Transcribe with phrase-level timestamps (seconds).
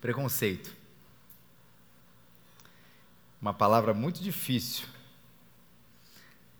[0.00, 0.74] Preconceito.
[3.40, 4.86] Uma palavra muito difícil.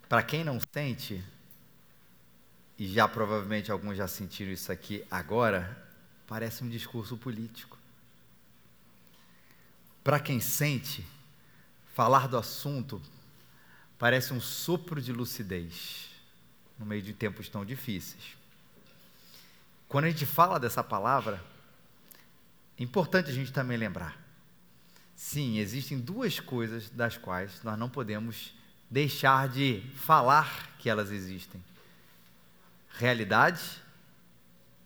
[0.09, 1.25] Para quem não sente,
[2.79, 5.87] e já provavelmente alguns já sentiram isso aqui agora,
[6.27, 7.79] parece um discurso político.
[10.03, 11.07] Para quem sente,
[11.95, 13.01] falar do assunto
[13.99, 16.09] parece um sopro de lucidez
[16.79, 18.37] no meio de tempos tão difíceis.
[19.87, 21.45] Quando a gente fala dessa palavra,
[22.83, 24.19] importante a gente também lembrar.
[25.15, 28.55] Sim, existem duas coisas das quais nós não podemos
[28.91, 31.63] deixar de falar que elas existem:
[32.99, 33.61] realidade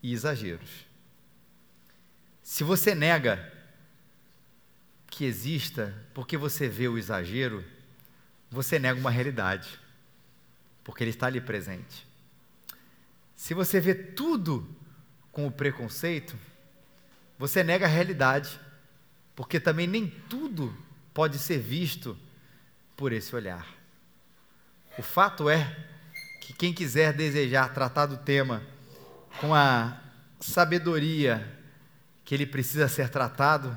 [0.02, 0.86] e exageros.
[2.42, 3.52] Se você nega
[5.06, 7.64] que exista porque você vê o exagero,
[8.50, 9.78] você nega uma realidade,
[10.82, 12.06] porque ele está ali presente.
[13.36, 14.68] Se você vê tudo
[15.30, 16.36] com o preconceito,
[17.38, 18.60] você nega a realidade,
[19.34, 20.74] porque também nem tudo
[21.12, 22.16] pode ser visto
[22.96, 23.66] por esse olhar.
[24.96, 25.76] O fato é
[26.40, 28.62] que quem quiser desejar tratar do tema
[29.40, 30.00] com a
[30.40, 31.58] sabedoria
[32.24, 33.76] que ele precisa ser tratado,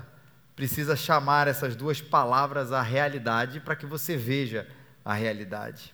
[0.55, 4.67] precisa chamar essas duas palavras à realidade para que você veja
[5.03, 5.93] a realidade.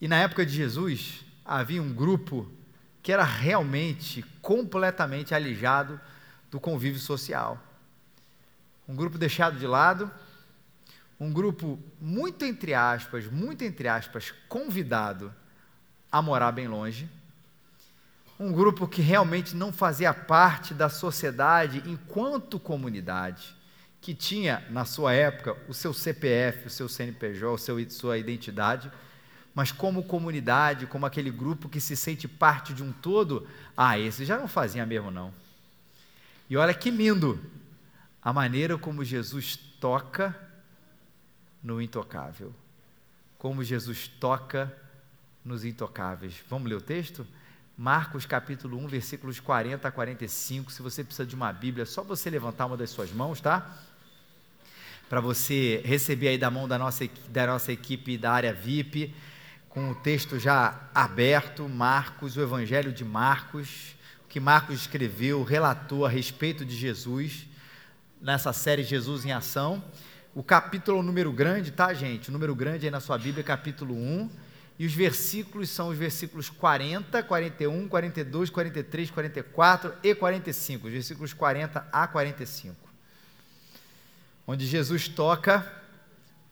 [0.00, 2.50] E na época de Jesus, havia um grupo
[3.02, 6.00] que era realmente completamente alijado
[6.50, 7.58] do convívio social.
[8.88, 10.10] Um grupo deixado de lado,
[11.18, 15.32] um grupo muito entre aspas, muito entre aspas, convidado
[16.10, 17.08] a morar bem longe.
[18.38, 23.54] Um grupo que realmente não fazia parte da sociedade enquanto comunidade,
[24.00, 28.90] que tinha na sua época o seu CPF, o seu CNPJ, o seu, sua identidade,
[29.60, 34.24] mas como comunidade, como aquele grupo que se sente parte de um todo, ah, esse
[34.24, 35.34] já não fazia mesmo não.
[36.48, 37.38] E olha que lindo
[38.22, 40.34] a maneira como Jesus toca
[41.62, 42.54] no intocável.
[43.36, 44.74] Como Jesus toca
[45.44, 46.42] nos intocáveis.
[46.48, 47.26] Vamos ler o texto?
[47.76, 50.72] Marcos capítulo 1, versículos 40 a 45.
[50.72, 53.76] Se você precisa de uma Bíblia, é só você levantar uma das suas mãos, tá?
[55.06, 59.14] Para você receber aí da mão da nossa, da nossa equipe da área VIP
[59.70, 63.94] com o texto já aberto, Marcos, o Evangelho de Marcos,
[64.24, 67.46] o que Marcos escreveu, relatou a respeito de Jesus,
[68.20, 69.82] nessa série Jesus em Ação.
[70.34, 72.30] O capítulo é o número grande, tá, gente?
[72.30, 74.28] O número grande aí na sua Bíblia, capítulo 1.
[74.76, 80.86] E os versículos são os versículos 40, 41, 42, 43, 44 e 45.
[80.88, 82.76] Os versículos 40 a 45.
[84.48, 85.64] Onde Jesus toca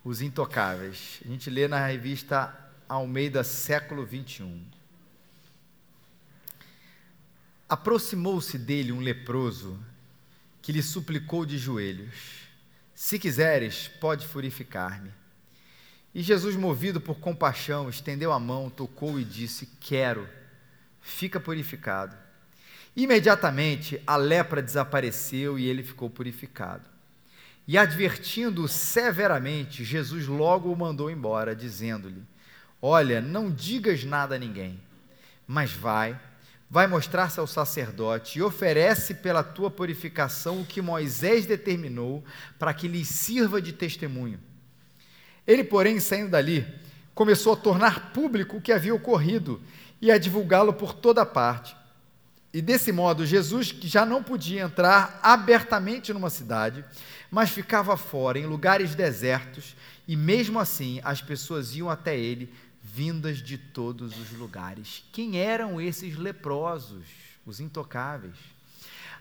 [0.05, 1.21] os intocáveis.
[1.25, 4.65] A gente lê na revista Almeida, século 21.
[7.69, 9.79] Aproximou-se dele um leproso
[10.63, 12.49] que lhe suplicou de joelhos:
[12.95, 15.13] Se quiseres, pode purificar-me.
[16.15, 20.27] E Jesus, movido por compaixão, estendeu a mão, tocou e disse: Quero,
[21.03, 22.17] fica purificado.
[22.97, 26.89] Imediatamente a lepra desapareceu e ele ficou purificado.
[27.67, 32.23] E advertindo-o severamente, Jesus logo o mandou embora, dizendo-lhe:
[32.81, 34.81] Olha, não digas nada a ninguém,
[35.47, 36.19] mas vai,
[36.71, 42.23] vai mostrar-se ao sacerdote e oferece pela tua purificação o que Moisés determinou
[42.59, 44.39] para que lhe sirva de testemunho.
[45.47, 46.67] Ele, porém, saindo dali,
[47.15, 49.61] começou a tornar público o que havia ocorrido
[50.01, 51.75] e a divulgá-lo por toda parte.
[52.53, 56.85] E desse modo, Jesus, que já não podia entrar abertamente numa cidade,
[57.31, 62.53] mas ficava fora, em lugares desertos, e mesmo assim as pessoas iam até ele
[62.99, 65.05] vindas de todos os lugares.
[65.13, 67.05] Quem eram esses leprosos,
[67.47, 68.35] os intocáveis?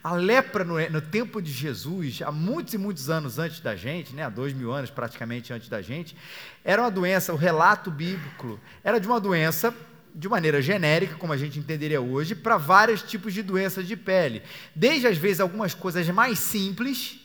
[0.03, 4.15] A lepra no, no, tempo de Jesus, há muitos e muitos anos antes da gente,
[4.15, 6.17] né, há dois mil anos praticamente antes da gente,
[6.65, 9.71] era uma doença, o relato bíblico era de uma doença
[10.15, 14.41] de maneira genérica, como a gente entenderia hoje, para vários tipos de doenças de pele.
[14.75, 17.19] Desde às vezes algumas coisas mais simples,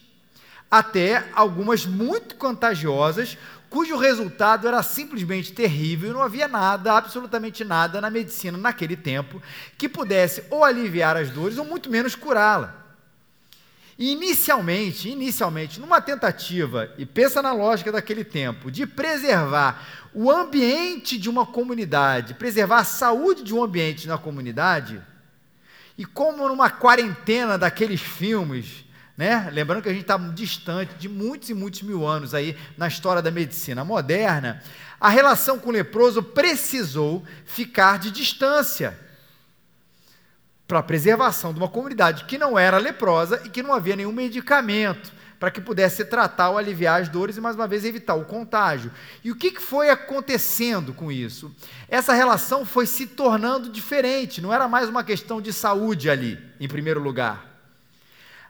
[0.71, 3.39] até algumas muito contagiosas,
[3.73, 9.41] cujo resultado era simplesmente terrível e não havia nada, absolutamente nada na medicina naquele tempo
[9.79, 12.77] que pudesse ou aliviar as dores ou muito menos curá-la.
[13.99, 19.83] Inicialmente, inicialmente, numa tentativa, e pensa na lógica daquele tempo, de preservar
[20.13, 25.01] o ambiente de uma comunidade, preservar a saúde de um ambiente na comunidade,
[25.97, 28.85] e como numa quarentena daqueles filmes
[29.17, 29.51] né?
[29.53, 33.21] Lembrando que a gente está distante de muitos e muitos mil anos aí na história
[33.21, 34.63] da medicina moderna,
[35.01, 38.99] a relação com o leproso precisou ficar de distância.
[40.67, 44.13] para a preservação de uma comunidade que não era leprosa e que não havia nenhum
[44.13, 48.25] medicamento para que pudesse tratar ou aliviar as dores e, mais uma vez, evitar o
[48.25, 48.91] contágio.
[49.25, 51.55] E o que foi acontecendo com isso?
[51.89, 56.69] Essa relação foi se tornando diferente, não era mais uma questão de saúde ali, em
[56.69, 57.52] primeiro lugar.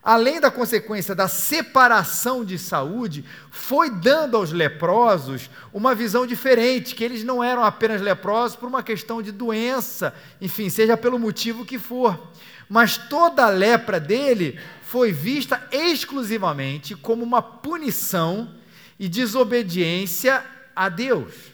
[0.03, 7.05] Além da consequência da separação de saúde, foi dando aos leprosos uma visão diferente, que
[7.05, 11.79] eles não eram apenas leprosos por uma questão de doença, enfim, seja pelo motivo que
[11.79, 12.33] for.
[12.69, 18.53] Mas toda a lepra dele foi vista exclusivamente como uma punição
[18.99, 20.45] e desobediência
[20.75, 21.52] a Deus.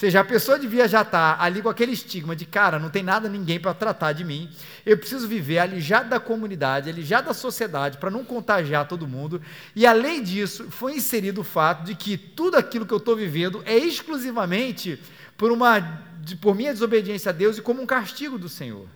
[0.00, 3.28] Seja, a pessoa devia já estar ali com aquele estigma de, cara, não tem nada,
[3.28, 4.50] ninguém para tratar de mim,
[4.86, 9.42] eu preciso viver alijado da comunidade, alijado da sociedade, para não contagiar todo mundo.
[9.76, 13.62] E além disso, foi inserido o fato de que tudo aquilo que eu estou vivendo
[13.66, 14.98] é exclusivamente
[15.36, 16.02] por, uma,
[16.40, 18.88] por minha desobediência a Deus e como um castigo do Senhor.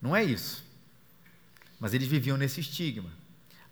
[0.00, 0.64] Não é isso
[1.82, 3.10] mas eles viviam nesse estigma.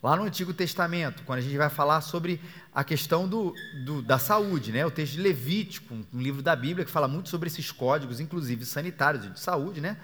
[0.02, 2.40] Lá no Antigo Testamento, quando a gente vai falar sobre
[2.74, 3.54] a questão do,
[3.84, 4.84] do, da saúde, né?
[4.86, 8.64] o texto de Levítico, um livro da Bíblia que fala muito sobre esses códigos, inclusive
[8.64, 9.98] sanitários e de saúde, né?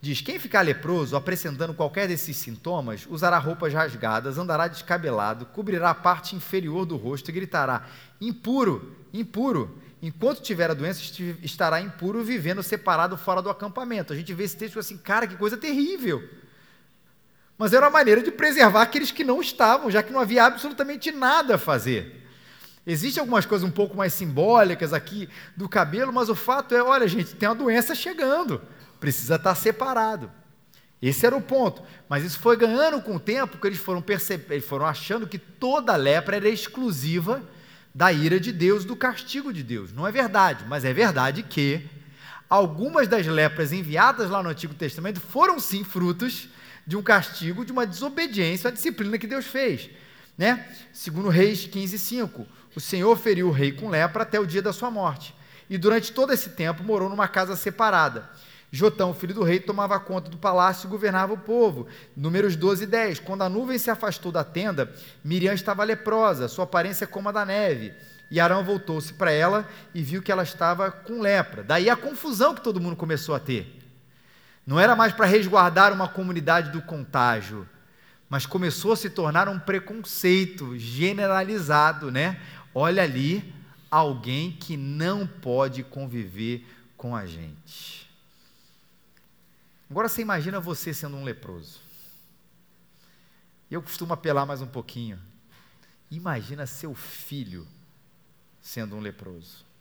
[0.00, 5.94] diz: quem ficar leproso, apresentando qualquer desses sintomas, usará roupas rasgadas, andará descabelado, cobrirá a
[5.94, 7.86] parte inferior do rosto e gritará:
[8.20, 9.78] impuro, impuro.
[10.02, 11.00] Enquanto tiver a doença,
[11.44, 14.12] estará impuro, vivendo separado fora do acampamento.
[14.12, 16.28] A gente vê esse texto assim, cara, que coisa terrível
[17.62, 21.12] mas era uma maneira de preservar aqueles que não estavam, já que não havia absolutamente
[21.12, 22.26] nada a fazer.
[22.84, 27.06] Existem algumas coisas um pouco mais simbólicas aqui do cabelo, mas o fato é: olha,
[27.06, 28.60] gente, tem uma doença chegando,
[28.98, 30.28] precisa estar separado.
[31.00, 31.84] Esse era o ponto.
[32.08, 35.38] Mas isso foi ganhando com o tempo, porque eles foram, perceber, eles foram achando que
[35.38, 37.44] toda lepra era exclusiva
[37.94, 39.92] da ira de Deus, do castigo de Deus.
[39.92, 41.88] Não é verdade, mas é verdade que
[42.50, 46.48] algumas das lepras enviadas lá no Antigo Testamento foram sim frutos
[46.86, 49.90] de um castigo, de uma desobediência à disciplina que Deus fez.
[50.36, 50.66] Né?
[50.92, 54.72] Segundo Reis 15, 5, o Senhor feriu o rei com lepra até o dia da
[54.72, 55.34] sua morte.
[55.68, 58.28] E durante todo esse tempo morou numa casa separada.
[58.70, 61.86] Jotão, filho do rei, tomava conta do palácio e governava o povo.
[62.16, 63.18] Números 12 e 10.
[63.20, 64.90] Quando a nuvem se afastou da tenda,
[65.22, 67.92] Miriam estava leprosa, sua aparência como a da neve.
[68.30, 71.62] E Arão voltou-se para ela e viu que ela estava com lepra.
[71.62, 73.81] Daí a confusão que todo mundo começou a ter.
[74.66, 77.68] Não era mais para resguardar uma comunidade do contágio,
[78.28, 82.40] mas começou a se tornar um preconceito generalizado, né?
[82.74, 83.52] Olha ali
[83.90, 86.66] alguém que não pode conviver
[86.96, 88.08] com a gente.
[89.90, 91.80] Agora você imagina você sendo um leproso.
[93.70, 95.18] Eu costumo apelar mais um pouquinho.
[96.10, 97.66] Imagina seu filho
[98.60, 99.71] sendo um leproso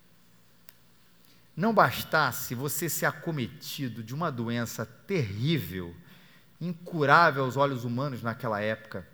[1.56, 5.96] não bastasse você ser acometido de uma doença terrível,
[6.60, 9.06] incurável aos olhos humanos naquela época,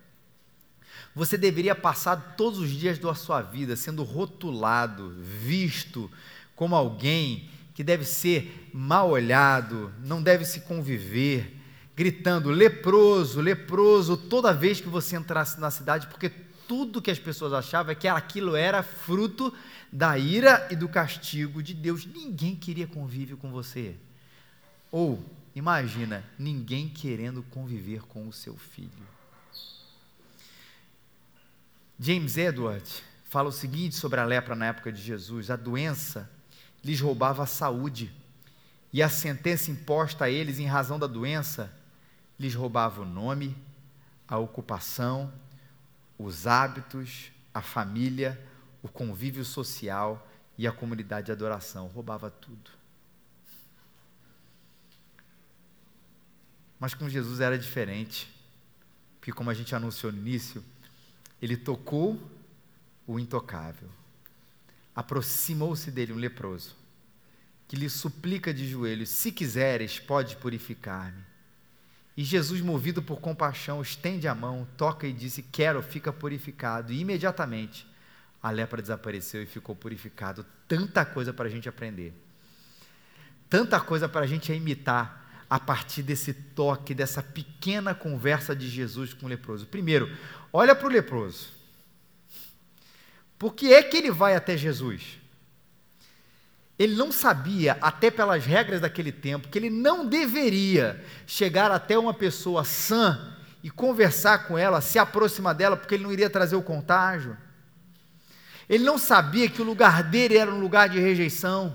[1.14, 6.10] você deveria passar todos os dias da sua vida sendo rotulado, visto
[6.54, 11.56] como alguém que deve ser mal olhado, não deve se conviver,
[11.96, 16.30] gritando leproso, leproso, toda vez que você entrasse na cidade, porque
[16.68, 19.52] tudo que as pessoas achavam é que aquilo era fruto
[19.90, 22.04] da ira e do castigo de Deus.
[22.04, 23.96] Ninguém queria convívio com você.
[24.92, 25.24] Ou,
[25.54, 29.08] imagina, ninguém querendo conviver com o seu filho.
[31.98, 36.30] James Edwards fala o seguinte sobre a lepra na época de Jesus: a doença
[36.84, 38.12] lhes roubava a saúde,
[38.92, 41.74] e a sentença imposta a eles em razão da doença
[42.38, 43.56] lhes roubava o nome,
[44.28, 45.32] a ocupação,
[46.18, 48.38] os hábitos, a família,
[48.82, 51.86] o convívio social e a comunidade de adoração.
[51.86, 52.70] Roubava tudo.
[56.80, 58.32] Mas com Jesus era diferente,
[59.18, 60.64] porque, como a gente anunciou no início,
[61.40, 62.20] ele tocou
[63.06, 63.88] o intocável.
[64.94, 66.76] Aproximou-se dele um leproso,
[67.66, 71.22] que lhe suplica de joelhos: Se quiseres, pode purificar-me.
[72.18, 76.92] E Jesus, movido por compaixão, estende a mão, toca e disse: Quero, fica purificado.
[76.92, 77.86] E imediatamente
[78.42, 80.44] a lepra desapareceu e ficou purificado.
[80.66, 82.12] Tanta coisa para a gente aprender,
[83.48, 89.14] tanta coisa para a gente imitar a partir desse toque, dessa pequena conversa de Jesus
[89.14, 89.64] com o leproso.
[89.66, 90.12] Primeiro,
[90.52, 91.50] olha para o leproso.
[93.38, 95.20] Por que é que ele vai até Jesus?
[96.78, 102.14] Ele não sabia, até pelas regras daquele tempo, que ele não deveria chegar até uma
[102.14, 106.62] pessoa sã e conversar com ela, se aproximar dela, porque ele não iria trazer o
[106.62, 107.36] contágio.
[108.68, 111.74] Ele não sabia que o lugar dele era um lugar de rejeição.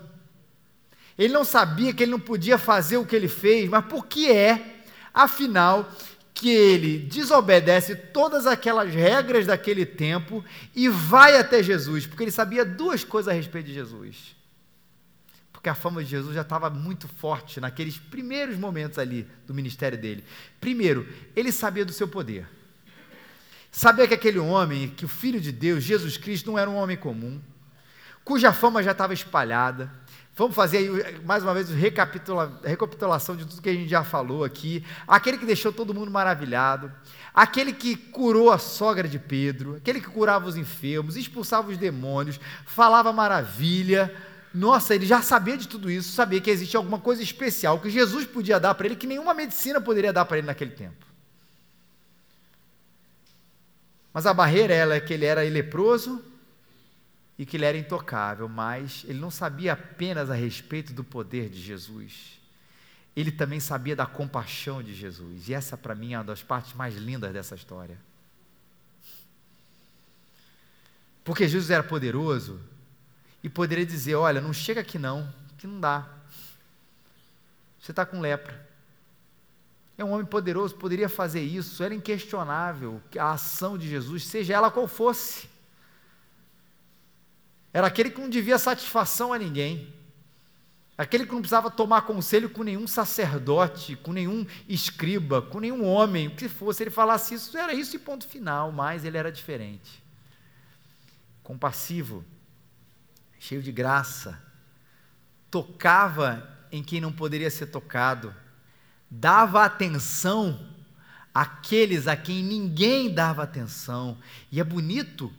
[1.18, 4.32] Ele não sabia que ele não podia fazer o que ele fez, mas por que
[4.32, 4.84] é,
[5.14, 5.92] afinal,
[6.34, 10.44] que ele desobedece todas aquelas regras daquele tempo
[10.74, 12.08] e vai até Jesus?
[12.08, 14.43] Porque ele sabia duas coisas a respeito de Jesus.
[15.64, 19.98] Porque a fama de Jesus já estava muito forte naqueles primeiros momentos ali do ministério
[19.98, 20.22] dele.
[20.60, 22.46] Primeiro, ele sabia do seu poder.
[23.72, 26.98] Sabia que aquele homem, que o Filho de Deus, Jesus Cristo, não era um homem
[26.98, 27.42] comum,
[28.26, 29.90] cuja fama já estava espalhada
[30.36, 34.44] Vamos fazer aí, mais uma vez recapitula, recapitulação de tudo que a gente já falou
[34.44, 34.84] aqui.
[35.08, 36.92] Aquele que deixou todo mundo maravilhado,
[37.32, 42.40] aquele que curou a sogra de Pedro, aquele que curava os enfermos, expulsava os demônios,
[42.66, 44.12] falava maravilha.
[44.54, 48.26] Nossa, ele já sabia de tudo isso, sabia que existia alguma coisa especial que Jesus
[48.26, 51.06] podia dar para ele que nenhuma medicina poderia dar para ele naquele tempo.
[54.14, 56.24] Mas a barreira ela é que ele era leproso,
[57.38, 61.62] e que ele era intocável, mas ele não sabia apenas a respeito do poder de
[61.62, 62.40] Jesus,
[63.16, 66.74] ele também sabia da compaixão de Jesus, e essa para mim é uma das partes
[66.74, 67.98] mais lindas dessa história.
[71.24, 72.60] Porque Jesus era poderoso
[73.44, 76.08] e poderia dizer: Olha, não chega aqui não, que não dá.
[77.80, 78.72] Você está com lepra.
[79.98, 84.72] É um homem poderoso, poderia fazer isso, era inquestionável a ação de Jesus, seja ela
[84.72, 85.48] qual fosse.
[87.72, 89.94] Era aquele que não devia satisfação a ninguém.
[90.98, 96.28] Aquele que não precisava tomar conselho com nenhum sacerdote, com nenhum escriba, com nenhum homem,
[96.28, 100.04] o que fosse, ele falasse isso, era isso e ponto final, mas ele era diferente.
[101.42, 102.24] Compassivo,
[103.44, 104.42] cheio de graça,
[105.52, 108.34] tocava em quem não poderia ser tocado,
[109.12, 110.66] dava atenção
[111.34, 114.18] àqueles a quem ninguém dava atenção.
[114.50, 115.32] E é bonito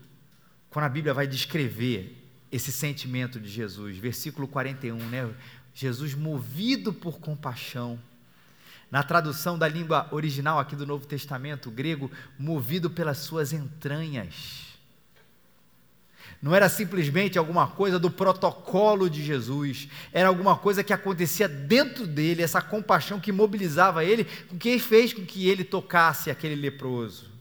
[0.68, 3.96] quando a Bíblia vai descrever esse sentimento de Jesus.
[3.96, 5.34] Versículo 41, né?
[5.72, 7.98] Jesus movido por compaixão.
[8.90, 14.73] Na tradução da língua original aqui do Novo Testamento, grego, movido pelas suas entranhas.
[16.42, 22.06] Não era simplesmente alguma coisa do protocolo de Jesus, era alguma coisa que acontecia dentro
[22.06, 27.32] dele, essa compaixão que mobilizava ele, com que fez com que ele tocasse aquele leproso.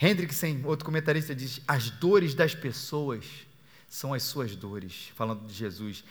[0.00, 3.24] Hendrickson, outro comentarista, diz: as dores das pessoas
[3.88, 6.02] são as suas dores, falando de Jesus.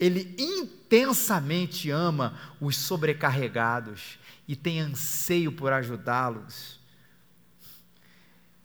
[0.00, 4.18] Ele intensamente ama os sobrecarregados
[4.48, 6.78] e tem anseio por ajudá-los.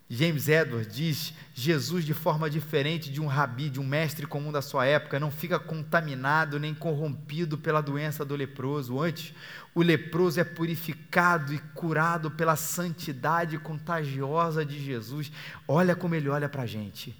[0.09, 4.61] James Edwards diz: Jesus, de forma diferente de um rabi, de um mestre comum da
[4.61, 8.99] sua época, não fica contaminado nem corrompido pela doença do leproso.
[8.99, 9.33] Antes,
[9.75, 15.31] o leproso é purificado e curado pela santidade contagiosa de Jesus.
[15.67, 17.15] Olha como ele olha para a gente.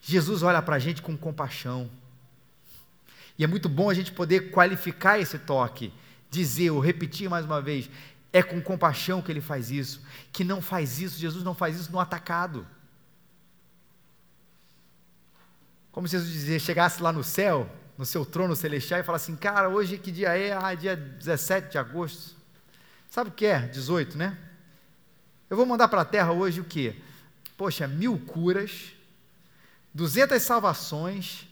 [0.00, 1.90] Jesus olha para a gente com compaixão.
[3.38, 5.92] E é muito bom a gente poder qualificar esse toque,
[6.30, 7.90] dizer ou repetir mais uma vez:
[8.32, 11.90] é com compaixão que ele faz isso, que não faz isso, Jesus não faz isso
[11.90, 12.66] no atacado.
[15.90, 19.40] Como se Jesus dizia, chegasse lá no céu, no seu trono celestial, e falasse assim:
[19.40, 20.52] Cara, hoje que dia é?
[20.52, 22.36] Ah, dia 17 de agosto.
[23.10, 23.60] Sabe o que é?
[23.60, 24.38] 18, né?
[25.48, 26.94] Eu vou mandar para a terra hoje o quê?
[27.56, 28.92] Poxa, mil curas,
[29.94, 31.48] 200 salvações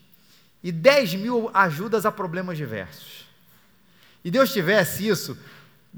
[0.62, 3.26] e 10 mil ajudas a problemas diversos.
[4.22, 5.38] E Deus tivesse isso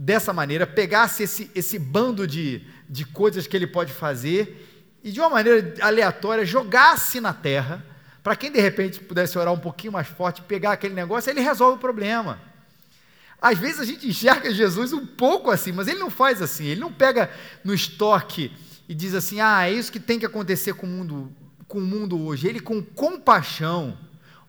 [0.01, 5.19] dessa maneira, pegasse esse, esse bando de, de coisas que ele pode fazer e de
[5.19, 7.85] uma maneira aleatória jogasse na terra,
[8.23, 11.79] para quem de repente pudesse orar um pouquinho mais forte, pegar aquele negócio, ele resolve
[11.79, 12.41] o problema.
[13.43, 16.81] Às vezes a gente enxerga Jesus um pouco assim, mas ele não faz assim, ele
[16.81, 17.29] não pega
[17.65, 18.53] no estoque
[18.89, 21.33] e diz assim: ah, é isso que tem que acontecer com o mundo,
[21.67, 22.49] com o mundo hoje.
[22.49, 23.97] Ele, com compaixão,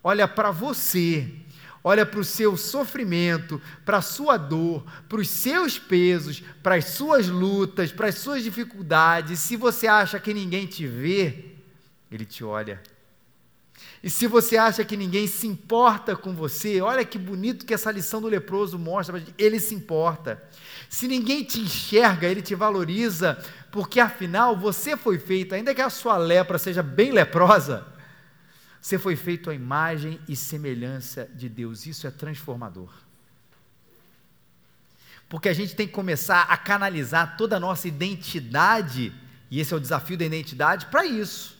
[0.03, 1.27] olha para você
[1.83, 6.85] olha para o seu sofrimento, para a sua dor, para os seus pesos, para as
[6.85, 9.39] suas lutas, para as suas dificuldades.
[9.39, 11.45] Se você acha que ninguém te vê,
[12.11, 12.81] ele te olha.
[14.01, 17.91] E se você acha que ninguém se importa com você, olha que bonito que essa
[17.91, 20.41] lição do leproso mostra, ele se importa.
[20.89, 23.37] Se ninguém te enxerga, ele te valoriza,
[23.71, 27.85] porque afinal você foi feito, ainda que a sua lepra seja bem leprosa,
[28.81, 31.85] você foi feito à imagem e semelhança de Deus.
[31.85, 32.89] Isso é transformador.
[35.27, 39.13] Porque a gente tem que começar a canalizar toda a nossa identidade,
[39.51, 41.59] e esse é o desafio da identidade, para isso.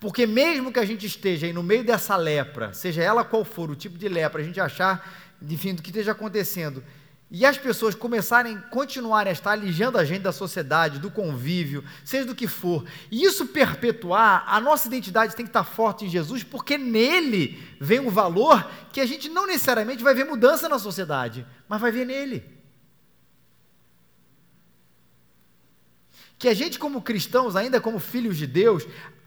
[0.00, 3.70] Porque mesmo que a gente esteja aí no meio dessa lepra, seja ela qual for
[3.70, 6.82] o tipo de lepra, a gente achar, enfim, do que esteja acontecendo,
[7.30, 12.24] e as pessoas começarem, continuarem a estar alijando a gente da sociedade, do convívio, seja
[12.24, 16.42] do que for, e isso perpetuar, a nossa identidade tem que estar forte em Jesus,
[16.42, 21.46] porque nele vem um valor que a gente não necessariamente vai ver mudança na sociedade,
[21.68, 22.42] mas vai ver nele.
[26.38, 28.86] Que a gente, como cristãos, ainda como filhos de Deus,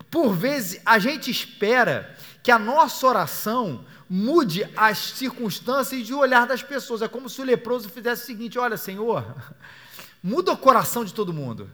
[0.09, 6.45] por vezes a gente espera que a nossa oração mude as circunstâncias e o olhar
[6.45, 7.01] das pessoas.
[7.01, 9.35] É como se o leproso fizesse o seguinte: olha, Senhor,
[10.21, 11.69] muda o coração de todo mundo.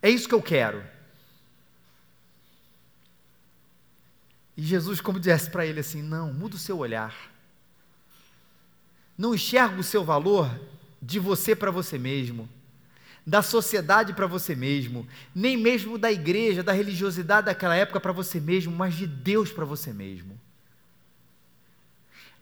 [0.00, 0.84] É isso que eu quero.
[4.56, 7.14] E Jesus, como disse para ele assim: não, muda o seu olhar.
[9.16, 10.50] Não enxerga o seu valor
[11.00, 12.48] de você para você mesmo,
[13.26, 18.40] da sociedade para você mesmo, nem mesmo da igreja, da religiosidade daquela época para você
[18.40, 20.38] mesmo, mas de Deus para você mesmo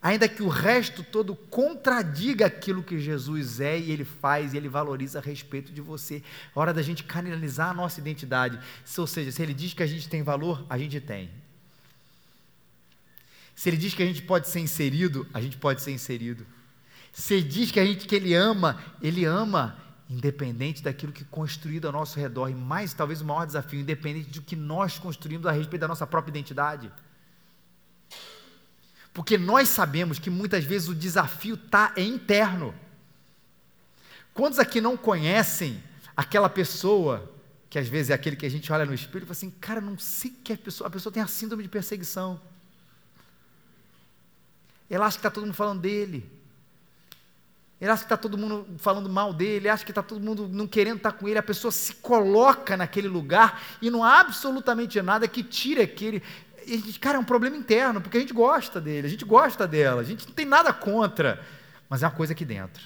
[0.03, 4.67] ainda que o resto todo contradiga aquilo que Jesus é e ele faz e ele
[4.67, 6.17] valoriza a respeito de você.
[6.17, 8.59] É hora da gente canalizar a nossa identidade.
[8.97, 11.29] Ou seja, se ele diz que a gente tem valor, a gente tem.
[13.55, 16.45] Se ele diz que a gente pode ser inserido, a gente pode ser inserido.
[17.13, 19.77] Se ele diz que a gente que ele ama, ele ama
[20.09, 24.29] independente daquilo que é construído ao nosso redor e mais talvez o maior desafio, independente
[24.29, 26.91] do que nós construímos a respeito da nossa própria identidade.
[29.13, 32.73] Porque nós sabemos que muitas vezes o desafio está interno.
[34.33, 35.81] Quantos aqui não conhecem
[36.17, 37.31] aquela pessoa,
[37.69, 39.79] que às vezes é aquele que a gente olha no espelho e fala assim, cara,
[39.79, 42.41] não sei que a pessoa, a pessoa tem a síndrome de perseguição.
[44.89, 46.29] Ela acha que está todo mundo falando dele.
[47.83, 50.47] Ele acha que está todo mundo falando mal dele, ele acha que está todo mundo
[50.47, 54.21] não querendo estar tá com ele, a pessoa se coloca naquele lugar e não há
[54.21, 56.23] absolutamente nada que tire aquele,
[56.65, 59.99] gente, cara, é um problema interno, porque a gente gosta dele, a gente gosta dela,
[59.99, 61.45] a gente não tem nada contra,
[61.89, 62.81] mas é uma coisa aqui dentro.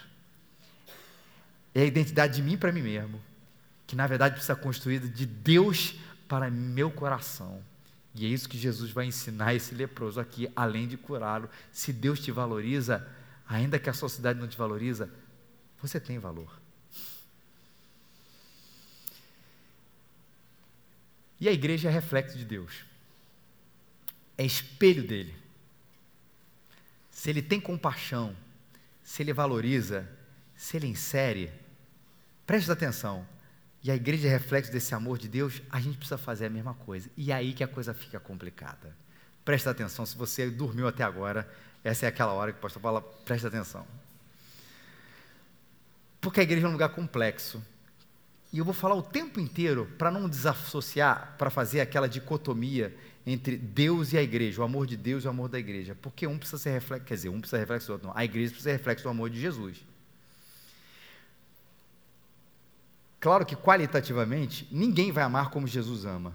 [1.76, 3.22] É a identidade de mim para mim mesmo,
[3.86, 5.94] que na verdade precisa ser construída de Deus
[6.28, 7.62] para meu coração.
[8.16, 11.48] E é isso que Jesus vai ensinar esse leproso aqui, além de curá-lo.
[11.72, 13.08] Se Deus te valoriza,
[13.48, 15.10] ainda que a sociedade não te valoriza,
[15.82, 16.60] você tem valor.
[21.40, 22.88] E a igreja é reflexo de Deus
[24.38, 25.36] é espelho dele.
[27.10, 28.36] Se ele tem compaixão,
[29.04, 30.08] se ele valoriza,
[30.56, 31.52] se ele insere,
[32.46, 33.28] preste atenção.
[33.84, 36.76] E a igreja é reflexo desse amor de Deus, a gente precisa fazer a mesma
[36.76, 37.10] coisa.
[37.18, 38.96] E é aí que a coisa fica complicada.
[39.44, 41.50] Preste atenção, se você dormiu até agora,
[41.88, 43.86] essa é aquela hora que o pastor fala, preste atenção.
[46.20, 47.64] Porque a igreja é um lugar complexo.
[48.52, 52.94] E eu vou falar o tempo inteiro para não desassociar, para fazer aquela dicotomia
[53.26, 55.96] entre Deus e a igreja, o amor de Deus e o amor da igreja.
[56.02, 58.08] Porque um precisa ser reflexo, quer dizer, um precisa ser reflexo do outro.
[58.10, 58.18] Não.
[58.18, 59.78] A igreja precisa ser reflexo do amor de Jesus.
[63.20, 66.34] Claro que qualitativamente, ninguém vai amar como Jesus ama.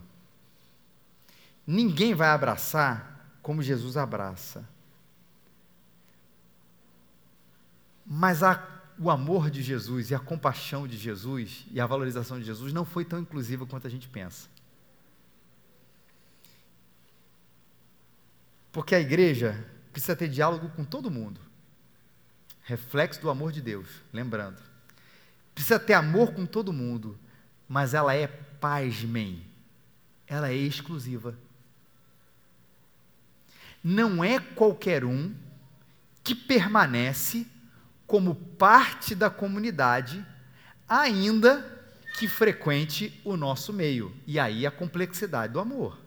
[1.66, 4.71] Ninguém vai abraçar como Jesus abraça.
[8.14, 8.62] Mas a,
[8.98, 12.84] o amor de Jesus e a compaixão de Jesus e a valorização de Jesus não
[12.84, 14.50] foi tão inclusiva quanto a gente pensa.
[18.70, 21.40] Porque a igreja precisa ter diálogo com todo mundo.
[22.64, 24.60] Reflexo do amor de Deus, lembrando.
[25.54, 27.18] Precisa ter amor com todo mundo,
[27.66, 29.42] mas ela é, pasmem,
[30.26, 31.34] ela é exclusiva.
[33.82, 35.34] Não é qualquer um
[36.22, 37.46] que permanece
[38.12, 40.22] como parte da comunidade,
[40.86, 41.64] ainda
[42.18, 44.14] que frequente o nosso meio.
[44.26, 45.98] E aí a complexidade do amor.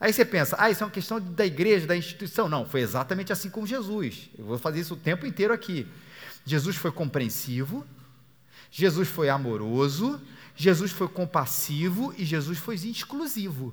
[0.00, 2.48] Aí você pensa, ah, isso é uma questão da igreja, da instituição.
[2.48, 4.30] Não, foi exatamente assim com Jesus.
[4.36, 5.86] Eu vou fazer isso o tempo inteiro aqui.
[6.44, 7.86] Jesus foi compreensivo,
[8.68, 10.20] Jesus foi amoroso,
[10.56, 13.72] Jesus foi compassivo e Jesus foi exclusivo.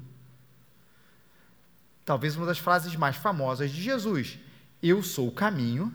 [2.05, 4.37] Talvez uma das frases mais famosas de Jesus:
[4.83, 5.91] Eu sou o caminho,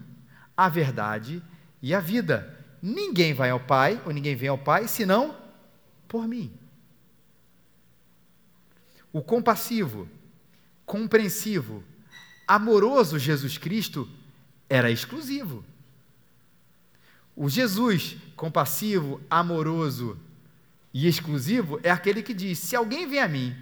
[0.64, 1.42] a verdade
[1.81, 2.59] e a vida.
[2.81, 5.37] Ninguém vai ao Pai, ou ninguém vem ao Pai, senão
[6.07, 6.53] por mim.
[9.12, 10.09] O compassivo,
[10.87, 11.83] compreensivo,
[12.46, 14.09] amoroso Jesus Cristo
[14.68, 15.64] era exclusivo.
[17.35, 20.18] O Jesus compassivo, amoroso
[20.94, 23.55] e exclusivo é aquele que diz: se alguém vem a mim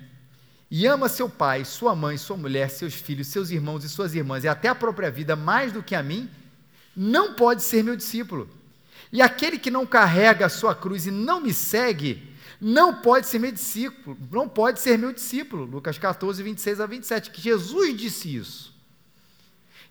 [0.71, 4.45] e ama seu pai, sua mãe, sua mulher, seus filhos, seus irmãos e suas irmãs,
[4.45, 6.29] e até a própria vida mais do que a mim,
[6.96, 8.48] não pode ser meu discípulo.
[9.12, 13.38] E aquele que não carrega a sua cruz e não me segue, não pode ser
[13.38, 15.64] meu discípulo, não pode ser meu discípulo.
[15.64, 18.74] Lucas 14, 26 a 27, que Jesus disse isso.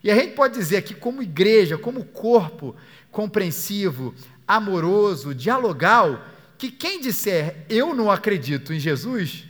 [0.03, 2.75] E a gente pode dizer que, como igreja, como corpo
[3.11, 4.13] compreensivo,
[4.47, 6.25] amoroso, dialogal,
[6.57, 9.45] que quem disser eu não acredito em Jesus,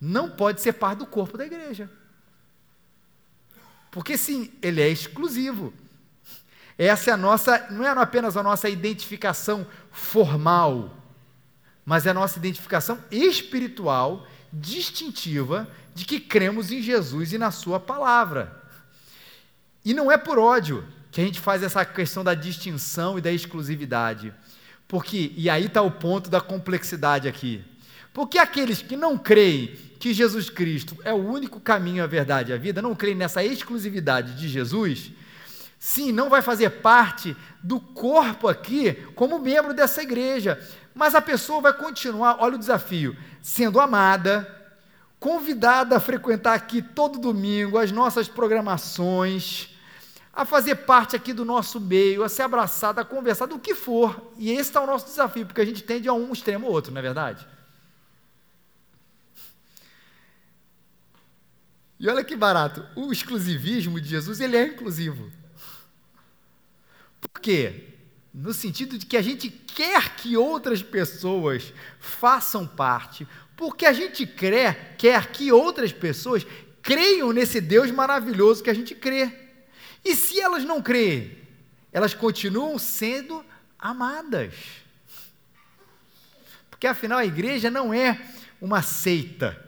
[0.00, 1.90] não pode ser parte do corpo da igreja.
[3.90, 5.72] Porque sim, ele é exclusivo.
[6.78, 10.94] Essa é a nossa, não é apenas a nossa identificação formal,
[11.84, 17.80] mas é a nossa identificação espiritual, distintiva, de que cremos em Jesus e na Sua
[17.80, 18.62] palavra.
[19.84, 23.32] E não é por ódio que a gente faz essa questão da distinção e da
[23.32, 24.34] exclusividade.
[24.86, 27.64] Porque, e aí está o ponto da complexidade aqui.
[28.12, 32.54] Porque aqueles que não creem que Jesus Cristo é o único caminho, a verdade e
[32.54, 35.10] a vida, não creem nessa exclusividade de Jesus,
[35.78, 40.60] sim, não vai fazer parte do corpo aqui como membro dessa igreja.
[40.94, 44.50] Mas a pessoa vai continuar, olha o desafio, sendo amada,
[45.18, 49.76] convidada a frequentar aqui todo domingo as nossas programações,
[50.32, 54.32] a fazer parte aqui do nosso meio, a ser abraçada, a conversar, do que for.
[54.36, 56.92] E esse está o nosso desafio, porque a gente tende a um extremo ou outro,
[56.92, 57.46] não é verdade?
[61.98, 65.32] E olha que barato, o exclusivismo de Jesus, ele é inclusivo.
[67.20, 67.86] Por quê?
[68.36, 73.26] no sentido de que a gente quer que outras pessoas façam parte,
[73.56, 76.46] porque a gente crê, quer que outras pessoas
[76.82, 79.32] creiam nesse Deus maravilhoso que a gente crê.
[80.04, 81.34] E se elas não creem,
[81.90, 83.42] elas continuam sendo
[83.78, 84.52] amadas.
[86.68, 88.20] Porque afinal a igreja não é
[88.60, 89.65] uma seita.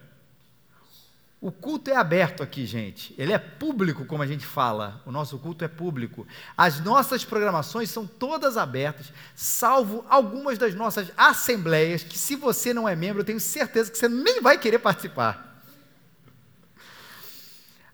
[1.41, 3.15] O culto é aberto aqui, gente.
[3.17, 5.01] Ele é público, como a gente fala.
[5.07, 6.27] O nosso culto é público.
[6.57, 12.89] As nossas programações são todas abertas, salvo algumas das nossas assembleias, que se você não
[12.89, 15.63] é membro, eu tenho certeza que você nem vai querer participar.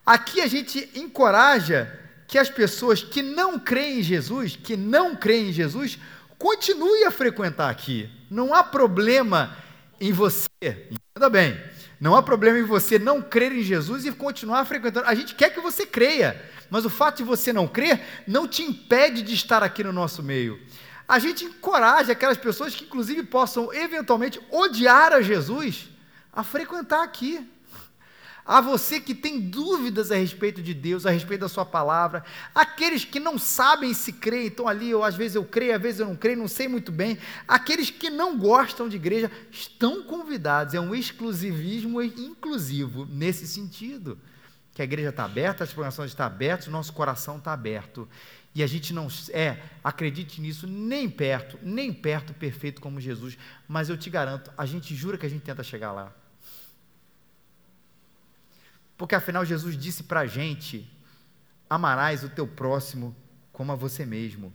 [0.07, 5.51] Aqui a gente encoraja que as pessoas que não creem em Jesus, que não creem
[5.51, 5.99] em Jesus,
[6.39, 8.11] continuem a frequentar aqui.
[8.31, 9.55] Não há problema
[10.01, 10.49] em você,
[10.91, 11.74] entenda bem
[12.05, 15.09] não há problema em você não crer em Jesus e continuar frequentando.
[15.09, 16.39] A gente quer que você creia,
[16.69, 20.23] mas o fato de você não crer não te impede de estar aqui no nosso
[20.23, 20.61] meio.
[21.09, 25.89] A gente encoraja aquelas pessoas que, inclusive, possam eventualmente odiar a Jesus
[26.31, 27.51] a frequentar aqui.
[28.47, 32.23] A você que tem dúvidas a respeito de Deus, a respeito da Sua palavra,
[32.55, 36.01] aqueles que não sabem se creem, estão ali, ou às vezes eu creio, às vezes
[36.01, 37.17] eu não creio, não sei muito bem.
[37.49, 44.19] Aqueles que não gostam de igreja estão convidados, é um exclusivismo inclusivo nesse sentido.
[44.75, 48.07] Que a igreja está aberta, as programações estão abertas, o nosso coração está aberto.
[48.55, 53.89] E a gente não é, acredite nisso, nem perto, nem perto perfeito como Jesus, mas
[53.89, 56.13] eu te garanto, a gente jura que a gente tenta chegar lá.
[58.97, 60.89] Porque afinal Jesus disse para a gente:
[61.69, 63.15] amarás o teu próximo
[63.53, 64.53] como a você mesmo.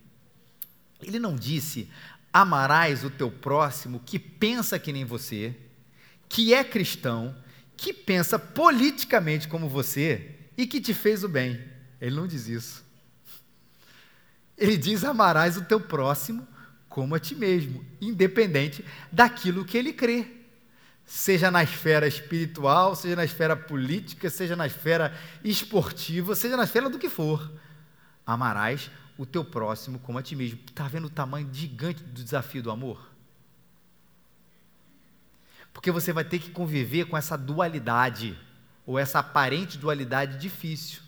[1.02, 1.90] Ele não disse:
[2.32, 5.54] amarás o teu próximo que pensa que nem você,
[6.28, 7.36] que é cristão,
[7.76, 11.60] que pensa politicamente como você e que te fez o bem.
[12.00, 12.84] Ele não diz isso.
[14.56, 16.46] Ele diz: amarás o teu próximo
[16.88, 20.39] como a ti mesmo, independente daquilo que ele crê
[21.10, 26.88] seja na esfera espiritual, seja na esfera política, seja na esfera esportiva, seja na esfera
[26.88, 27.50] do que for.
[28.24, 30.60] Amarás o teu próximo como a ti mesmo.
[30.64, 33.10] Está vendo o tamanho gigante do desafio do amor?
[35.72, 38.38] Porque você vai ter que conviver com essa dualidade,
[38.86, 41.02] ou essa aparente dualidade difícil.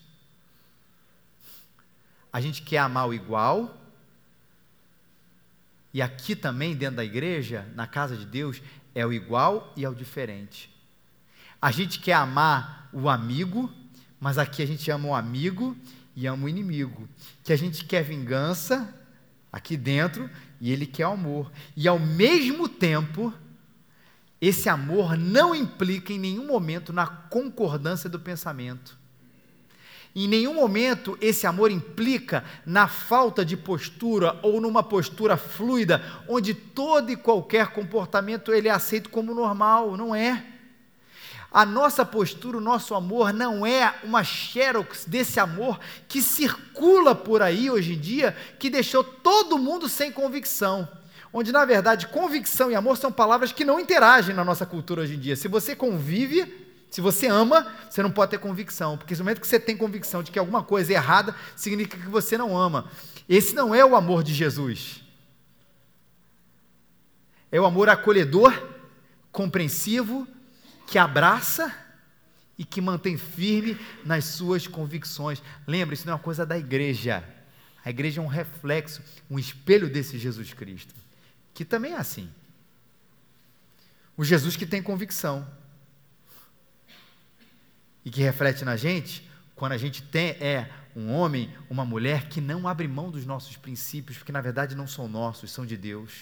[2.32, 3.80] A gente quer amar o igual,
[5.94, 8.60] e aqui também, dentro da igreja, na casa de Deus,
[8.94, 10.70] é o igual e é o diferente.
[11.60, 13.72] A gente quer amar o amigo,
[14.20, 15.76] mas aqui a gente ama o amigo
[16.14, 17.08] e ama o inimigo.
[17.42, 18.92] Que a gente quer vingança
[19.52, 20.28] aqui dentro
[20.60, 21.50] e ele quer amor.
[21.76, 23.32] E ao mesmo tempo,
[24.40, 28.98] esse amor não implica em nenhum momento na concordância do pensamento.
[30.14, 36.52] Em nenhum momento esse amor implica na falta de postura ou numa postura fluida, onde
[36.52, 40.44] todo e qualquer comportamento ele é aceito como normal, não é.
[41.50, 47.42] A nossa postura, o nosso amor não é uma xerox desse amor que circula por
[47.42, 50.88] aí hoje em dia, que deixou todo mundo sem convicção.
[51.30, 55.14] Onde, na verdade, convicção e amor são palavras que não interagem na nossa cultura hoje
[55.14, 55.36] em dia.
[55.36, 56.61] Se você convive,
[56.92, 60.22] se você ama, você não pode ter convicção, porque no momento que você tem convicção
[60.22, 62.90] de que alguma coisa é errada, significa que você não ama.
[63.26, 65.02] Esse não é o amor de Jesus.
[67.50, 68.52] É o amor acolhedor,
[69.32, 70.28] compreensivo,
[70.86, 71.74] que abraça
[72.58, 75.42] e que mantém firme nas suas convicções.
[75.66, 77.24] Lembre, isso não é uma coisa da igreja.
[77.82, 80.94] A igreja é um reflexo, um espelho desse Jesus Cristo,
[81.54, 82.28] que também é assim.
[84.14, 85.48] O Jesus que tem convicção
[88.04, 92.40] e que reflete na gente quando a gente tem, é um homem, uma mulher que
[92.40, 96.12] não abre mão dos nossos princípios, porque na verdade não são nossos, são de Deus,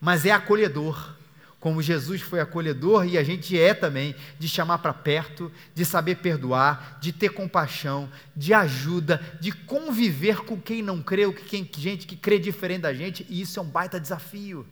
[0.00, 1.14] mas é acolhedor,
[1.60, 6.16] como Jesus foi acolhedor e a gente é também, de chamar para perto, de saber
[6.16, 12.06] perdoar, de ter compaixão, de ajuda, de conviver com quem não crê, com quem, gente
[12.06, 14.66] que crê diferente da gente, e isso é um baita desafio.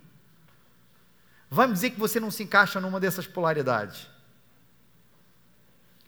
[1.50, 4.11] Me dizer que você não se encaixa numa dessas polaridades.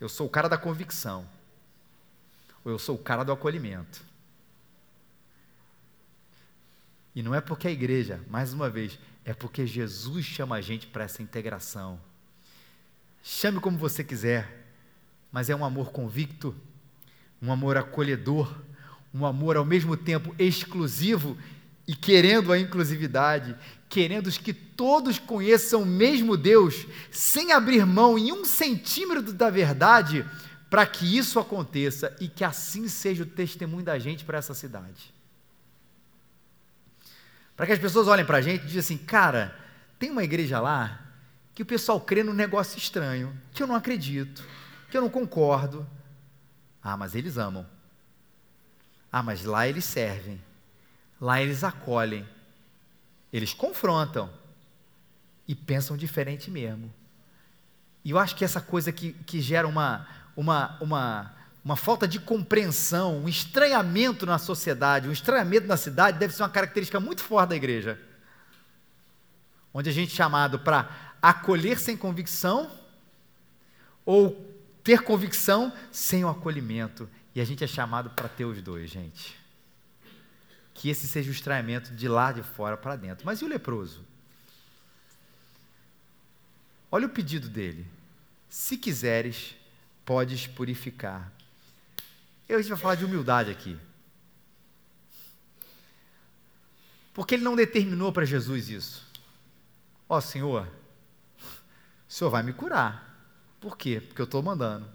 [0.04, 1.26] Eu sou o cara da convicção
[2.62, 4.04] ou eu sou o cara do acolhimento.
[7.14, 10.86] E não é porque a igreja, mais uma vez, é porque Jesus chama a gente
[10.86, 11.98] para essa integração.
[13.22, 14.66] Chame como você quiser,
[15.32, 16.54] mas é um amor convicto,
[17.40, 18.54] um amor acolhedor,
[19.14, 21.34] um amor ao mesmo tempo exclusivo
[21.86, 23.56] e querendo a inclusividade,
[23.88, 30.24] querendo que todos conheçam o mesmo Deus, sem abrir mão em um centímetro da verdade,
[30.70, 35.14] para que isso aconteça e que assim seja o testemunho da gente para essa cidade.
[37.56, 39.56] Para que as pessoas olhem para a gente e digam assim: cara,
[39.98, 41.00] tem uma igreja lá
[41.54, 44.42] que o pessoal crê num negócio estranho, que eu não acredito,
[44.90, 45.86] que eu não concordo.
[46.82, 47.64] Ah, mas eles amam.
[49.12, 50.42] Ah, mas lá eles servem.
[51.24, 52.28] Lá eles acolhem.
[53.32, 54.28] Eles confrontam.
[55.48, 56.92] E pensam diferente mesmo.
[58.04, 60.06] E eu acho que essa coisa que, que gera uma,
[60.36, 61.34] uma, uma,
[61.64, 66.50] uma falta de compreensão, um estranhamento na sociedade, um estranhamento na cidade, deve ser uma
[66.50, 67.98] característica muito forte da igreja.
[69.72, 70.90] Onde a gente é chamado para
[71.22, 72.70] acolher sem convicção
[74.04, 77.08] ou ter convicção sem o acolhimento.
[77.34, 79.43] E a gente é chamado para ter os dois, gente.
[80.74, 83.24] Que esse seja o estranhamento de lá de fora para dentro.
[83.24, 84.04] Mas e o leproso?
[86.90, 87.86] Olha o pedido dele.
[88.48, 89.56] Se quiseres,
[90.04, 91.32] podes purificar.
[92.48, 93.78] Eu a gente vai falar de humildade aqui.
[97.14, 99.06] Porque ele não determinou para Jesus isso.
[100.08, 100.68] Ó oh, Senhor,
[101.38, 103.14] o Senhor vai me curar.
[103.60, 104.00] Por quê?
[104.00, 104.86] Porque eu estou mandando.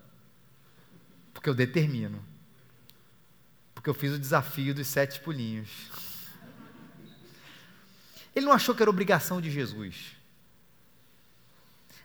[1.34, 2.24] Porque eu determino.
[3.80, 5.70] Porque eu fiz o desafio dos sete pulinhos.
[8.36, 10.18] Ele não achou que era obrigação de Jesus.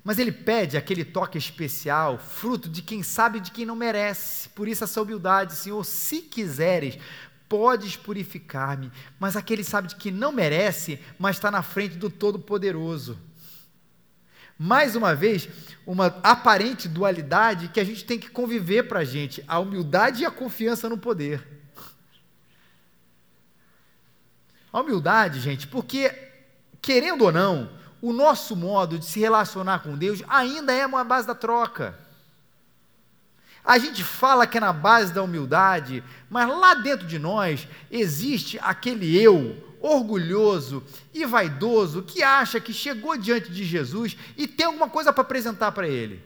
[0.05, 4.49] Mas ele pede aquele toque especial, fruto de quem sabe de quem não merece.
[4.51, 6.97] Por isso essa humildade, Senhor, se quiseres,
[7.49, 8.93] podes purificar-me.
[9.19, 13.19] Mas aquele sabe de que não merece, mas está na frente do Todo-Poderoso.
[14.57, 15.49] Mais uma vez,
[15.85, 20.25] uma aparente dualidade que a gente tem que conviver para a gente: a humildade e
[20.25, 21.54] a confiança no poder.
[24.75, 26.13] A humildade, gente, porque,
[26.83, 27.71] querendo ou não,
[28.03, 31.97] o nosso modo de se relacionar com Deus ainda é uma base da troca.
[33.65, 38.59] A gente fala que é na base da humildade, mas lá dentro de nós existe
[38.61, 40.83] aquele eu orgulhoso
[41.15, 45.71] e vaidoso que acha que chegou diante de Jesus e tem alguma coisa para apresentar
[45.71, 46.21] para ele.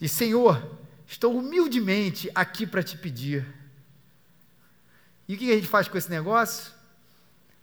[0.00, 0.62] E Senhor,
[1.08, 3.58] estou humildemente aqui para te pedir.
[5.28, 6.72] E o que a gente faz com esse negócio?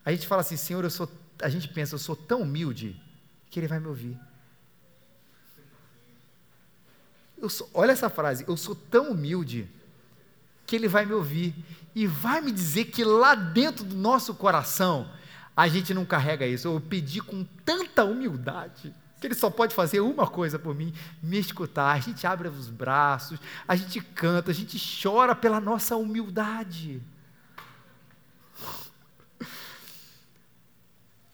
[0.05, 1.09] A gente fala assim: Senhor, eu sou
[1.41, 2.99] a gente pensa, eu sou tão humilde
[3.49, 4.17] que ele vai me ouvir.
[7.49, 9.69] Sou, olha essa frase, eu sou tão humilde
[10.65, 11.53] que ele vai me ouvir
[11.93, 15.11] e vai me dizer que lá dentro do nosso coração
[15.55, 16.67] a gente não carrega isso.
[16.67, 21.37] Eu pedi com tanta humildade que ele só pode fazer uma coisa por mim, me
[21.37, 21.91] escutar.
[21.91, 27.01] A gente abre os braços, a gente canta, a gente chora pela nossa humildade.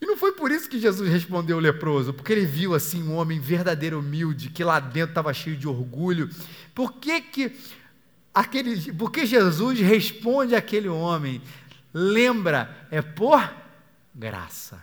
[0.02, 3.14] E não foi por isso que Jesus respondeu o leproso, porque ele viu assim um
[3.14, 6.28] homem verdadeiro humilde, que lá dentro estava cheio de orgulho.
[6.74, 7.52] Por que que
[8.34, 11.40] aquele, porque Jesus responde àquele homem?
[11.94, 13.48] Lembra, é por
[14.12, 14.82] graça.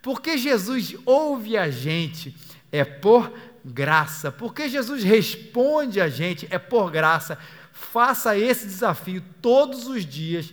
[0.00, 2.34] Porque Jesus ouve a gente,
[2.72, 3.30] é por
[3.62, 4.32] graça.
[4.32, 7.36] Porque Jesus responde a gente, é por graça.
[7.72, 10.50] Faça esse desafio todos os dias.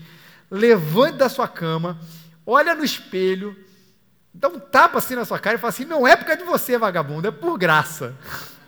[0.50, 1.98] Levante da sua cama
[2.52, 3.56] olha no espelho,
[4.34, 6.48] dá um tapa assim na sua cara e fala assim: não é por causa de
[6.48, 8.16] você, vagabundo, é por graça.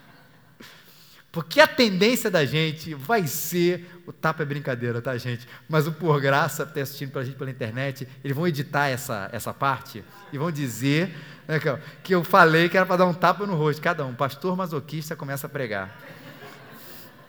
[1.33, 3.89] Porque a tendência da gente vai ser.
[4.05, 5.47] O tapa é brincadeira, tá, gente?
[5.67, 9.29] Mas o Por Graça, está assistindo para a gente pela internet, eles vão editar essa,
[9.31, 11.15] essa parte e vão dizer
[11.47, 11.59] né,
[12.03, 13.81] que eu falei que era para dar um tapa no rosto.
[13.81, 14.13] Cada um.
[14.13, 15.97] Pastor masoquista começa a pregar.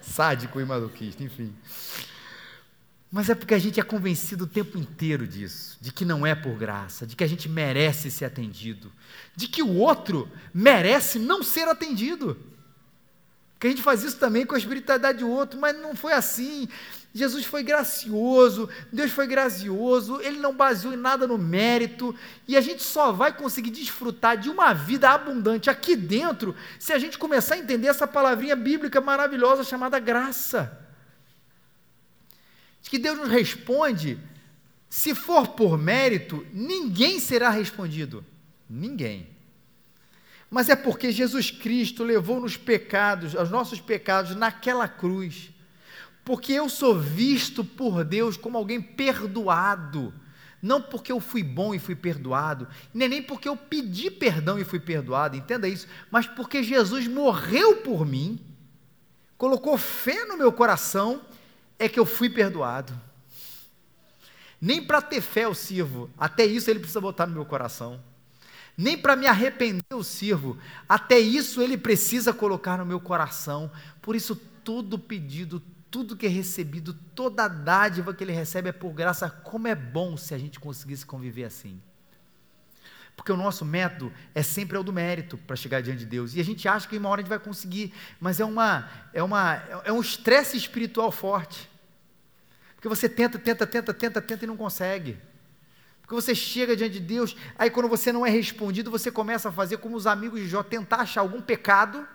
[0.02, 1.54] Sádico e masoquista, enfim.
[3.14, 6.34] Mas é porque a gente é convencido o tempo inteiro disso, de que não é
[6.34, 8.90] por graça, de que a gente merece ser atendido,
[9.36, 12.36] de que o outro merece não ser atendido.
[13.52, 16.68] Porque a gente faz isso também com a espiritualidade do outro, mas não foi assim.
[17.14, 22.12] Jesus foi gracioso, Deus foi gracioso, Ele não baseou em nada no mérito,
[22.48, 26.98] e a gente só vai conseguir desfrutar de uma vida abundante aqui dentro se a
[26.98, 30.83] gente começar a entender essa palavrinha bíblica maravilhosa chamada graça.
[32.84, 34.18] Que Deus nos responde,
[34.88, 38.24] se for por mérito, ninguém será respondido.
[38.68, 39.34] Ninguém
[40.54, 45.50] mas é porque Jesus Cristo levou nos pecados, os nossos pecados naquela cruz.
[46.24, 50.14] Porque eu sou visto por Deus como alguém perdoado.
[50.62, 54.62] Não porque eu fui bom e fui perdoado, nem nem porque eu pedi perdão e
[54.62, 58.38] fui perdoado, entenda isso, mas porque Jesus morreu por mim,
[59.36, 61.20] colocou fé no meu coração,
[61.78, 62.92] é que eu fui perdoado.
[64.60, 68.00] Nem para ter fé eu sirvo, até isso ele precisa botar no meu coração
[68.76, 70.58] nem para me arrepender eu sirvo,
[70.88, 73.70] até isso ele precisa colocar no meu coração.
[74.02, 78.92] Por isso, todo pedido, tudo que é recebido, toda dádiva que ele recebe é por
[78.92, 79.30] graça.
[79.30, 81.80] Como é bom se a gente conseguisse conviver assim.
[83.16, 86.34] Porque o nosso método é sempre o do mérito para chegar diante de Deus.
[86.34, 89.22] E a gente acha que uma hora a gente vai conseguir, mas é, uma, é,
[89.22, 91.70] uma, é um estresse espiritual forte.
[92.74, 95.16] Porque você tenta, tenta, tenta, tenta, tenta e não consegue.
[96.02, 99.52] Porque você chega diante de Deus, aí quando você não é respondido, você começa a
[99.52, 102.06] fazer como os amigos de Jó, tentar achar algum pecado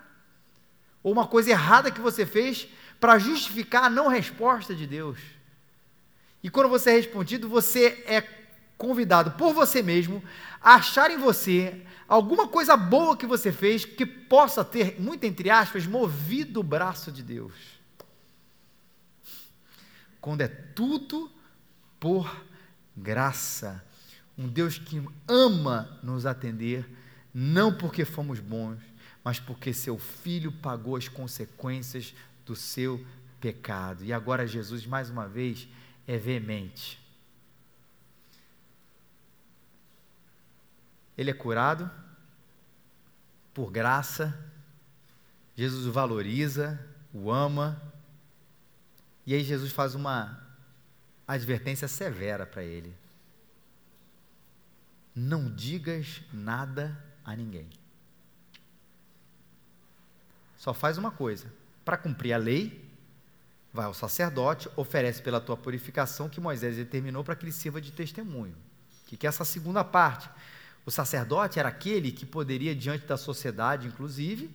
[1.02, 2.68] ou uma coisa errada que você fez
[3.00, 5.18] para justificar a não resposta de Deus.
[6.44, 8.22] E quando você é respondido, você é
[8.80, 10.24] convidado por você mesmo
[10.62, 15.52] a achar em você alguma coisa boa que você fez que possa ter, muito entre
[15.52, 17.54] aspas, movido o braço de Deus.
[20.20, 21.30] Quando é tudo
[22.00, 22.44] por
[22.96, 23.84] graça.
[24.38, 26.90] Um Deus que ama nos atender,
[27.34, 28.80] não porque fomos bons,
[29.24, 32.14] mas porque seu filho pagou as consequências
[32.46, 33.06] do seu
[33.42, 34.04] pecado.
[34.04, 35.68] E agora Jesus, mais uma vez,
[36.08, 36.99] é veemente.
[41.20, 41.92] Ele é curado
[43.54, 44.40] por graça,
[45.54, 46.80] Jesus o valoriza,
[47.14, 47.82] o ama,
[49.26, 50.42] e aí Jesus faz uma
[51.28, 52.96] advertência severa para ele.
[55.14, 57.68] Não digas nada a ninguém.
[60.58, 61.52] Só faz uma coisa:
[61.84, 62.90] para cumprir a lei,
[63.74, 67.92] vai ao sacerdote, oferece pela tua purificação que Moisés determinou para que ele sirva de
[67.92, 68.56] testemunho.
[69.04, 70.30] O que é essa segunda parte?
[70.86, 74.50] O sacerdote era aquele que poderia, diante da sociedade, inclusive,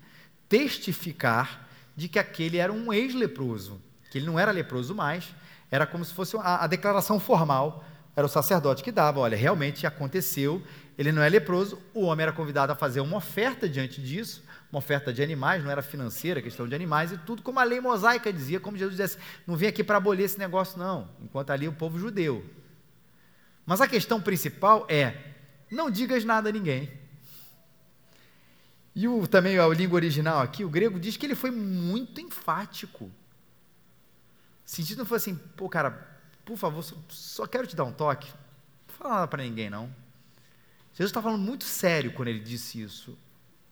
[0.48, 5.34] testificar de que aquele era um ex-leproso, que ele não era leproso mais,
[5.70, 7.84] era como se fosse a, a declaração formal,
[8.16, 10.62] era o sacerdote que dava, olha, realmente aconteceu,
[10.96, 14.78] ele não é leproso, o homem era convidado a fazer uma oferta diante disso, uma
[14.78, 18.32] oferta de animais, não era financeira, questão de animais, e tudo como a lei mosaica
[18.32, 21.72] dizia, como Jesus disse, não vim aqui para abolir esse negócio, não, enquanto ali o
[21.72, 22.44] povo judeu.
[23.66, 25.33] Mas a questão principal é,
[25.70, 26.90] não digas nada a ninguém.
[28.94, 33.10] E o, também a língua original aqui, o grego, diz que ele foi muito enfático.
[34.64, 35.90] Sentido não foi assim, pô, cara,
[36.44, 38.32] por favor, só, só quero te dar um toque.
[38.88, 39.86] Não fala nada para ninguém, não.
[40.92, 43.18] Jesus está falando muito sério quando ele disse isso.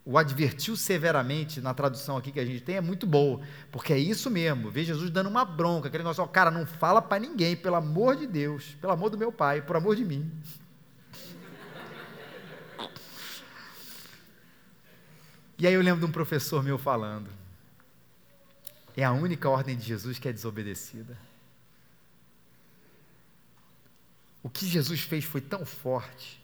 [0.04, 3.98] O advertiu severamente, na tradução aqui que a gente tem, é muito boa, porque é
[3.98, 4.68] isso mesmo.
[4.68, 8.16] Vê Jesus dando uma bronca, aquele negócio, ó, cara, não fala para ninguém, pelo amor
[8.16, 10.28] de Deus, pelo amor do meu pai, por amor de mim.
[15.62, 17.30] E aí eu lembro de um professor meu falando,
[18.96, 21.16] é a única ordem de Jesus que é desobedecida.
[24.42, 26.42] O que Jesus fez foi tão forte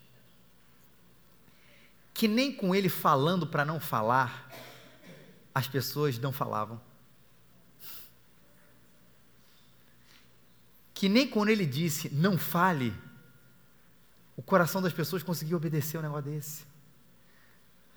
[2.15, 4.53] que nem com ele falando para não falar,
[5.53, 6.81] as pessoas não falavam.
[10.95, 12.95] Que nem quando ele disse não fale,
[14.37, 16.78] o coração das pessoas conseguiu obedecer um negócio desse.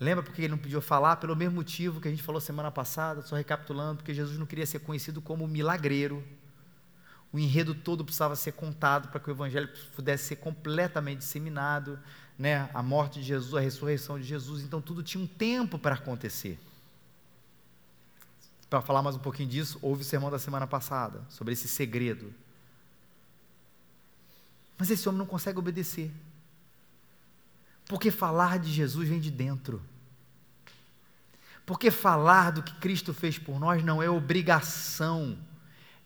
[0.02, 1.14] Lembra porque ele não pediu falar?
[1.16, 4.66] Pelo mesmo motivo que a gente falou semana passada, só recapitulando, porque Jesus não queria
[4.66, 6.24] ser conhecido como milagreiro.
[7.32, 12.00] O enredo todo precisava ser contado para que o evangelho pudesse ser completamente disseminado,
[12.36, 12.68] né?
[12.74, 16.58] A morte de Jesus, a ressurreição de Jesus, então tudo tinha um tempo para acontecer.
[18.68, 22.34] para falar mais um pouquinho disso, ouve o sermão da semana passada, sobre esse segredo.
[24.76, 26.10] Mas esse homem não consegue obedecer.
[27.84, 29.80] Porque falar de Jesus vem de dentro.
[31.72, 35.38] Porque falar do que Cristo fez por nós não é obrigação,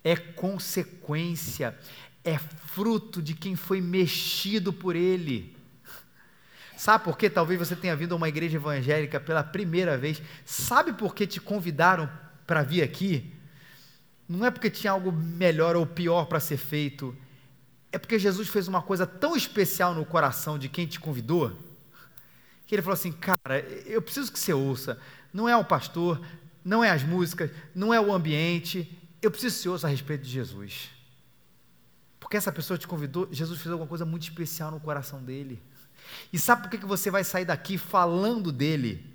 [0.04, 1.76] é consequência,
[2.22, 5.56] é fruto de quem foi mexido por Ele.
[6.76, 10.22] Sabe por que talvez você tenha vindo a uma igreja evangélica pela primeira vez?
[10.44, 12.08] Sabe por que te convidaram
[12.46, 13.34] para vir aqui?
[14.28, 17.12] Não é porque tinha algo melhor ou pior para ser feito,
[17.90, 21.58] é porque Jesus fez uma coisa tão especial no coração de quem te convidou,
[22.68, 24.96] que ele falou assim: Cara, eu preciso que você ouça.
[25.36, 26.18] Não é o pastor,
[26.64, 30.30] não é as músicas, não é o ambiente, eu preciso você ouça a respeito de
[30.30, 30.88] Jesus.
[32.18, 35.62] Porque essa pessoa te convidou, Jesus fez alguma coisa muito especial no coração dele.
[36.32, 39.14] E sabe por que você vai sair daqui falando dele?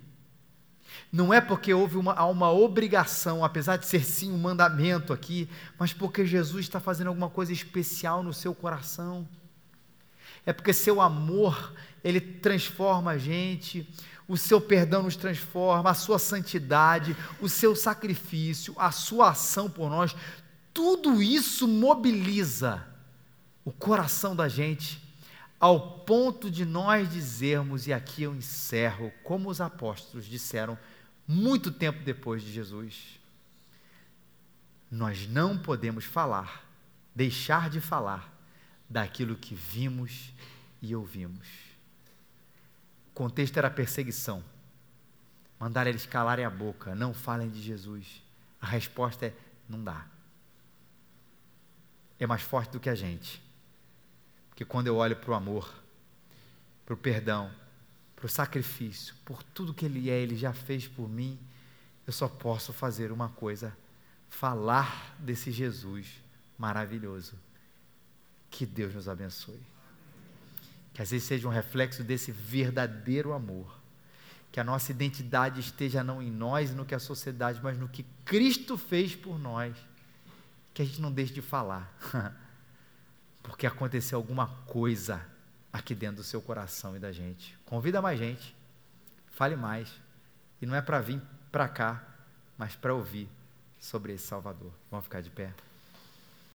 [1.11, 5.49] Não é porque houve uma, uma obrigação, apesar de ser sim um mandamento aqui,
[5.79, 9.27] mas porque Jesus está fazendo alguma coisa especial no seu coração.
[10.45, 13.89] É porque seu amor, ele transforma a gente,
[14.27, 19.89] o seu perdão nos transforma, a sua santidade, o seu sacrifício, a sua ação por
[19.89, 20.15] nós,
[20.73, 22.85] tudo isso mobiliza
[23.65, 25.01] o coração da gente
[25.59, 30.77] ao ponto de nós dizermos, e aqui eu encerro, como os apóstolos disseram
[31.27, 33.19] muito tempo depois de Jesus,
[34.89, 36.65] nós não podemos falar,
[37.15, 38.33] deixar de falar
[38.89, 40.33] daquilo que vimos
[40.81, 41.70] e ouvimos.
[43.11, 44.43] O contexto era perseguição.
[45.59, 48.23] Mandar eles calarem a boca, não falem de Jesus.
[48.59, 49.33] A resposta é:
[49.69, 50.05] não dá.
[52.19, 53.41] É mais forte do que a gente
[54.61, 55.73] que quando eu olho para o amor,
[56.85, 57.51] para o perdão,
[58.15, 61.39] para o sacrifício, por tudo que Ele é, Ele já fez por mim,
[62.05, 63.75] eu só posso fazer uma coisa:
[64.29, 66.21] falar desse Jesus
[66.59, 67.33] maravilhoso.
[68.51, 69.59] Que Deus nos abençoe.
[70.93, 73.79] Que às vezes seja um reflexo desse verdadeiro amor.
[74.51, 77.87] Que a nossa identidade esteja não em nós e no que a sociedade, mas no
[77.87, 79.75] que Cristo fez por nós.
[80.73, 81.97] Que a gente não deixe de falar.
[83.41, 85.25] porque aconteceu alguma coisa
[85.71, 87.57] aqui dentro do seu coração e da gente.
[87.65, 88.55] Convida mais gente,
[89.31, 89.89] fale mais.
[90.61, 91.21] E não é para vir
[91.51, 92.03] para cá,
[92.57, 93.29] mas para ouvir
[93.79, 94.71] sobre esse Salvador.
[94.89, 95.53] Vamos ficar de pé.